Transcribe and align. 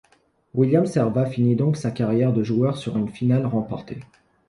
William 0.55 0.87
Servat 0.87 1.27
finit 1.27 1.55
donc 1.55 1.77
sa 1.77 1.91
carrière 1.91 2.33
de 2.33 2.41
joueur 2.43 2.75
sur 2.75 2.97
une 2.97 3.09
finale 3.09 3.45
remportée. 3.45 3.99